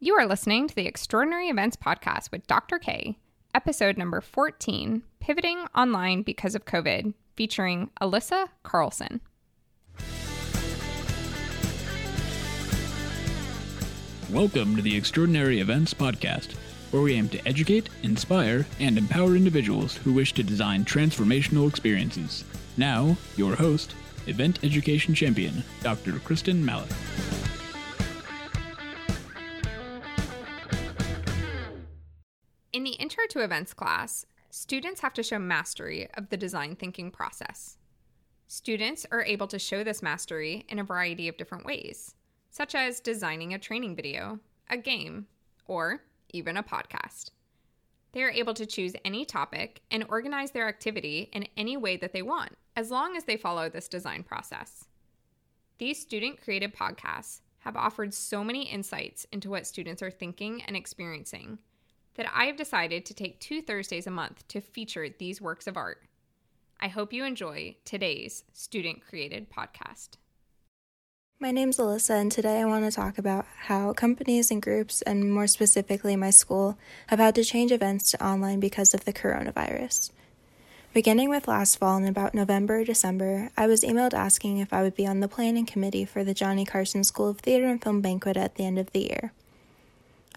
[0.00, 2.78] You are listening to the Extraordinary Events Podcast with Dr.
[2.78, 3.18] K,
[3.52, 9.20] episode number 14 Pivoting Online Because of COVID, featuring Alyssa Carlson.
[14.30, 16.52] Welcome to the Extraordinary Events Podcast,
[16.92, 22.44] where we aim to educate, inspire, and empower individuals who wish to design transformational experiences.
[22.76, 23.96] Now, your host,
[24.28, 26.20] Event Education Champion, Dr.
[26.20, 26.92] Kristen Mallett.
[33.28, 37.76] To Events class, students have to show mastery of the design thinking process.
[38.46, 42.14] Students are able to show this mastery in a variety of different ways,
[42.50, 45.26] such as designing a training video, a game,
[45.66, 47.30] or even a podcast.
[48.12, 52.14] They are able to choose any topic and organize their activity in any way that
[52.14, 54.86] they want, as long as they follow this design process.
[55.76, 60.74] These student created podcasts have offered so many insights into what students are thinking and
[60.74, 61.58] experiencing
[62.18, 65.76] that I have decided to take two Thursdays a month to feature these works of
[65.76, 66.02] art.
[66.80, 70.16] I hope you enjoy today's student created podcast.
[71.38, 75.32] My name's Alyssa, and today I want to talk about how companies and groups, and
[75.32, 80.10] more specifically my school, have had to change events to online because of the coronavirus.
[80.92, 84.82] Beginning with last fall in about November or December, I was emailed asking if I
[84.82, 88.00] would be on the planning committee for the Johnny Carson School of Theater and Film
[88.00, 89.32] banquet at the end of the year.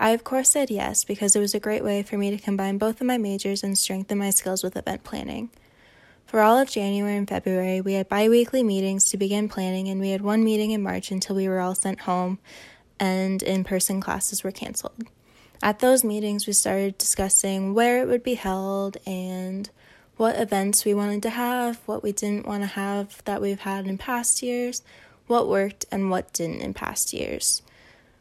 [0.00, 2.78] I, of course, said yes because it was a great way for me to combine
[2.78, 5.50] both of my majors and strengthen my skills with event planning.
[6.24, 10.00] For all of January and February, we had bi weekly meetings to begin planning, and
[10.00, 12.38] we had one meeting in March until we were all sent home
[13.00, 15.04] and in person classes were canceled.
[15.62, 19.68] At those meetings, we started discussing where it would be held and
[20.16, 23.86] what events we wanted to have, what we didn't want to have that we've had
[23.86, 24.82] in past years,
[25.26, 27.62] what worked and what didn't in past years.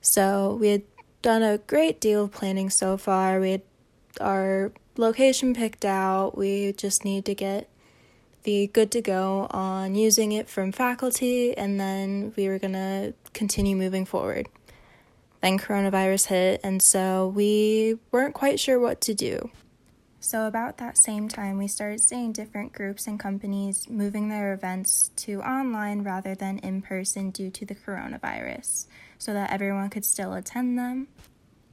[0.00, 0.91] So we had
[1.22, 3.40] done a great deal of planning so far.
[3.40, 3.62] We had
[4.20, 6.36] our location picked out.
[6.36, 7.68] We just need to get
[8.42, 13.14] the good to go on using it from faculty, and then we were going to
[13.32, 14.48] continue moving forward.
[15.40, 19.50] Then coronavirus hit, and so we weren't quite sure what to do.
[20.24, 25.10] So, about that same time, we started seeing different groups and companies moving their events
[25.16, 28.86] to online rather than in person due to the coronavirus,
[29.18, 31.08] so that everyone could still attend them.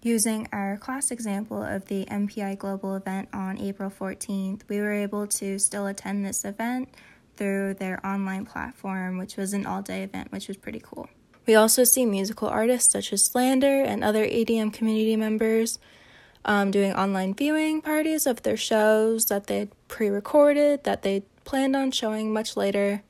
[0.01, 5.27] Using our class example of the MPI Global event on April 14th, we were able
[5.27, 6.89] to still attend this event
[7.37, 11.07] through their online platform, which was an all day event, which was pretty cool.
[11.45, 15.77] We also see musical artists such as Slander and other EDM community members
[16.49, 21.75] um, doing online viewing parties of their shows that they'd pre recorded, that they planned
[21.75, 23.03] on showing much later,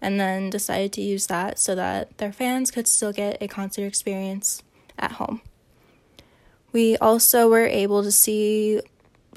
[0.00, 3.84] and then decided to use that so that their fans could still get a concert
[3.84, 4.62] experience
[4.98, 5.42] at home.
[6.72, 8.80] We also were able to see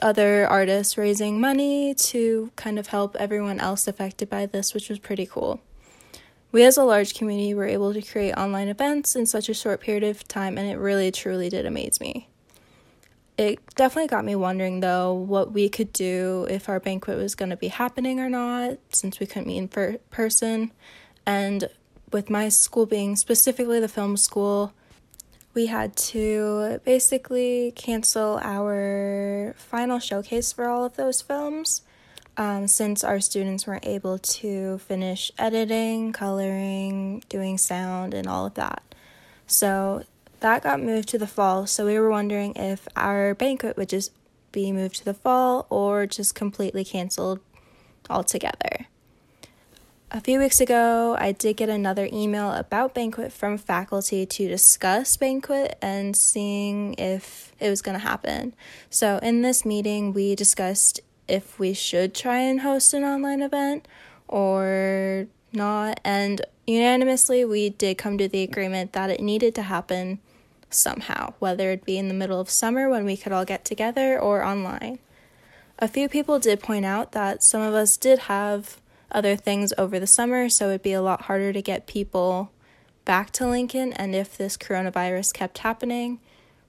[0.01, 4.97] other artists raising money to kind of help everyone else affected by this, which was
[5.00, 5.59] pretty cool.
[6.53, 9.81] We, as a large community, were able to create online events in such a short
[9.81, 12.29] period of time, and it really truly did amaze me.
[13.38, 17.50] It definitely got me wondering, though, what we could do if our banquet was going
[17.50, 20.72] to be happening or not, since we couldn't meet in per- person.
[21.25, 21.70] And
[22.12, 24.74] with my school being specifically the film school,
[25.53, 31.81] we had to basically cancel our final showcase for all of those films
[32.38, 38.53] um, since our students weren't able to finish editing, coloring, doing sound, and all of
[38.56, 38.81] that.
[39.47, 40.03] So
[40.41, 41.66] that got moved to the fall.
[41.66, 44.12] So we were wondering if our banquet would just
[44.52, 47.40] be moved to the fall or just completely canceled
[48.09, 48.88] altogether.
[50.13, 55.16] A few weeks ago, I did get another email about Banquet from faculty to discuss
[55.16, 58.53] Banquet and seeing if it was going to happen.
[58.90, 63.88] So, in this meeting, we discussed if we should try and host an online event
[64.28, 70.19] or not, and unanimously, we did come to the agreement that it needed to happen
[70.74, 74.20] somehow, whether it be in the middle of summer when we could all get together
[74.20, 75.00] or online.
[75.79, 78.78] A few people did point out that some of us did have
[79.12, 82.52] other things over the summer, so it'd be a lot harder to get people
[83.03, 83.94] back to Lincoln.
[83.94, 86.20] And if this coronavirus kept happening,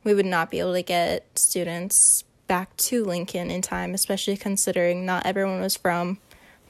[0.03, 5.07] we would not be able to get students back to Lincoln in time, especially considering
[5.07, 6.19] not everyone was from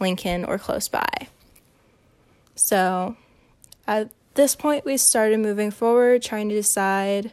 [0.01, 1.29] Lincoln or close by.
[2.55, 3.17] So
[3.87, 7.33] at this point, we started moving forward, trying to decide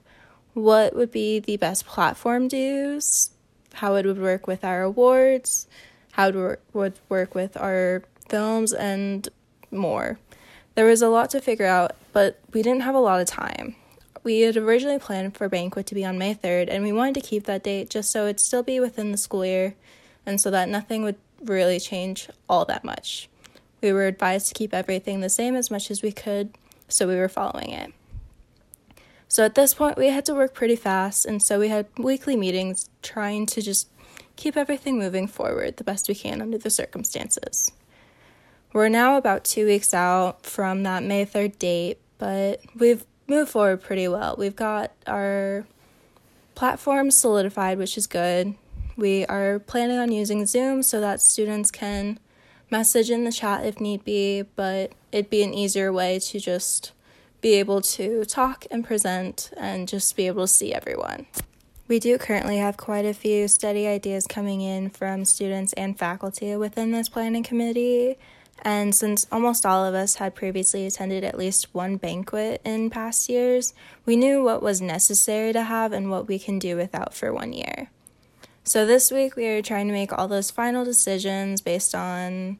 [0.53, 3.31] what would be the best platform to use,
[3.73, 5.67] how it would work with our awards,
[6.13, 9.29] how it would work with our films, and
[9.71, 10.19] more.
[10.75, 13.75] There was a lot to figure out, but we didn't have a lot of time.
[14.23, 17.27] we had originally planned for banquet to be on May 3rd, and we wanted to
[17.27, 19.75] keep that date just so it'd still be within the school year
[20.25, 23.29] and so that nothing would really change all that much.
[23.81, 26.53] We were advised to keep everything the same as much as we could,
[26.89, 27.93] so we were following it.
[29.27, 32.35] So at this point, we had to work pretty fast, and so we had weekly
[32.35, 33.87] meetings trying to just
[34.35, 37.71] keep everything moving forward the best we can under the circumstances.
[38.73, 43.81] We're now about two weeks out from that May 3rd date, but we've moved forward
[43.81, 44.35] pretty well.
[44.37, 45.65] We've got our
[46.55, 48.55] platform solidified, which is good.
[48.97, 52.19] We are planning on using Zoom so that students can
[52.69, 56.91] message in the chat if need be, but it'd be an easier way to just
[57.41, 61.25] be able to talk and present and just be able to see everyone.
[61.87, 66.55] We do currently have quite a few study ideas coming in from students and faculty
[66.55, 68.17] within this planning committee.
[68.61, 73.29] And since almost all of us had previously attended at least one banquet in past
[73.29, 73.73] years,
[74.05, 77.53] we knew what was necessary to have and what we can do without for one
[77.53, 77.89] year.
[78.69, 82.59] So this week we are trying to make all those final decisions based on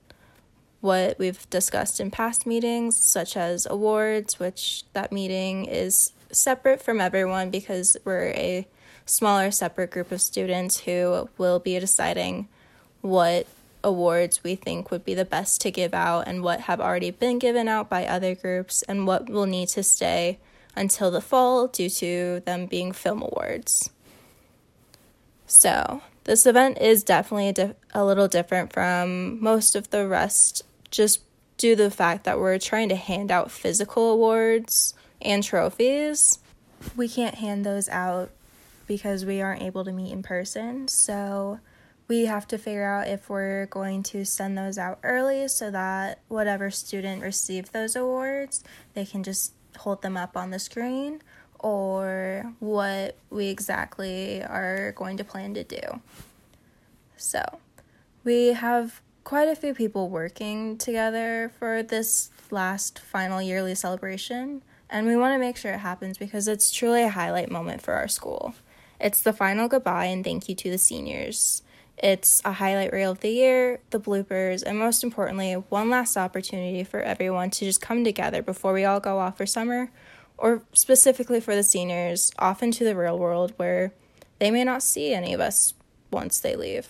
[0.82, 7.00] what we've discussed in past meetings, such as awards, which that meeting is separate from
[7.00, 8.68] everyone because we're a
[9.06, 12.48] smaller, separate group of students who will be deciding
[13.02, 13.46] what
[13.84, 17.38] awards we think would be the best to give out and what have already been
[17.38, 20.40] given out by other groups and what will need to stay
[20.76, 23.92] until the fall due to them being film awards.
[25.50, 30.62] So, this event is definitely a, di- a little different from most of the rest,
[30.92, 31.24] just
[31.58, 36.38] due to the fact that we're trying to hand out physical awards and trophies.
[36.96, 38.30] We can't hand those out
[38.86, 40.88] because we aren't able to meet in person.
[40.88, 41.60] So,
[42.08, 46.20] we have to figure out if we're going to send those out early so that
[46.28, 48.64] whatever student received those awards,
[48.94, 51.22] they can just hold them up on the screen
[51.60, 56.02] or what we exactly are going to plan to do.
[57.18, 57.60] So,
[58.24, 65.06] we have quite a few people working together for this last final yearly celebration, and
[65.06, 68.08] we want to make sure it happens because it's truly a highlight moment for our
[68.08, 68.56] school.
[69.00, 71.62] It's the final goodbye and thank you to the seniors.
[72.02, 76.84] It's a highlight reel of the year, the bloopers, and most importantly, one last opportunity
[76.84, 79.92] for everyone to just come together before we all go off for summer
[80.40, 83.92] or specifically for the seniors, off into the real world where
[84.40, 85.74] they may not see any of us
[86.12, 86.90] once they leave.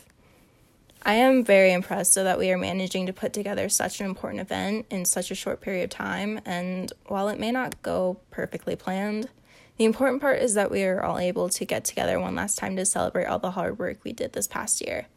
[1.04, 4.42] I am very impressed so that we are managing to put together such an important
[4.42, 8.75] event in such a short period of time, and while it may not go perfectly
[8.75, 9.30] planned,
[9.78, 12.75] the important part is that we are all able to get together one last time
[12.75, 15.07] to celebrate all the hard work we did this past year.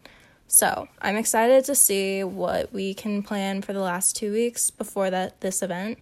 [0.47, 5.11] So, I'm excited to see what we can plan for the last 2 weeks before
[5.11, 5.99] that this event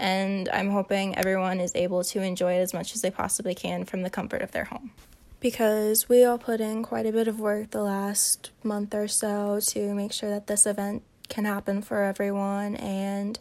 [0.00, 3.84] and I'm hoping everyone is able to enjoy it as much as they possibly can
[3.84, 4.92] from the comfort of their home.
[5.40, 9.60] Because we all put in quite a bit of work the last month or so
[9.68, 13.38] to make sure that this event can happen for everyone, and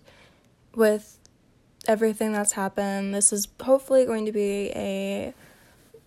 [0.76, 1.18] with
[1.88, 5.34] everything that's happened, this is hopefully going to be a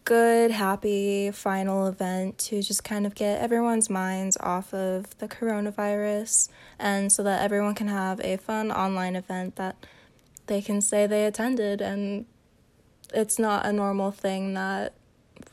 [0.04, 6.48] good, happy final event to just kind of get everyone's minds off of the coronavirus
[6.78, 9.76] and so that everyone can have a fun online event that
[10.52, 12.26] they can say they attended and
[13.14, 14.92] it's not a normal thing that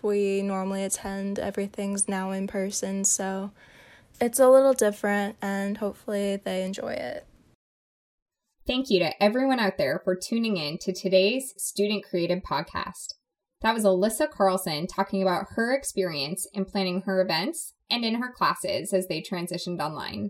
[0.02, 3.50] we normally attend everything's now in person so
[4.20, 7.26] it's a little different and hopefully they enjoy it
[8.68, 13.14] thank you to everyone out there for tuning in to today's student created podcast
[13.62, 18.34] that was alyssa carlson talking about her experience in planning her events and in her
[18.34, 20.30] classes as they transitioned online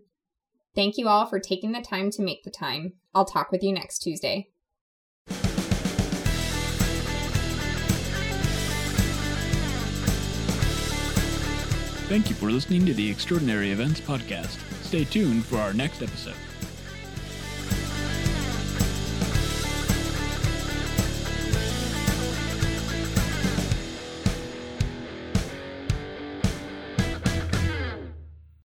[0.76, 2.94] Thank you all for taking the time to make the time.
[3.14, 4.50] I'll talk with you next Tuesday.
[12.10, 14.58] Thank you for listening to the Extraordinary Events Podcast.
[14.84, 16.34] Stay tuned for our next episode.